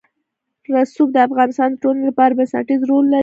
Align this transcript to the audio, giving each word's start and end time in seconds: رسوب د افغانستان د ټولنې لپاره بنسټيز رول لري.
رسوب 0.73 1.09
د 1.13 1.17
افغانستان 1.27 1.69
د 1.71 1.75
ټولنې 1.81 2.03
لپاره 2.09 2.35
بنسټيز 2.37 2.81
رول 2.89 3.05
لري. 3.13 3.19